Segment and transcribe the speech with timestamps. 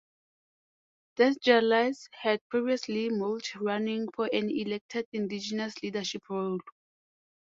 [1.15, 6.57] Desjarlais had previously mulled running for an elected Indigenous leadership role.